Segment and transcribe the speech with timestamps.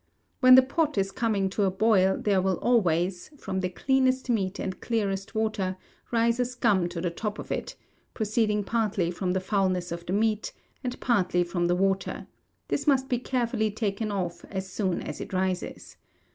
[0.39, 4.57] When the pot is coming to a boil, there will always, from the cleanest meat
[4.57, 5.77] and clearest water,
[6.09, 7.75] rise a scum to the top of it;
[8.15, 10.53] proceeding partly from the foulness of the meat,
[10.83, 12.25] and partly from the water:
[12.69, 15.97] this must be carefully taken off, as soon as it rises.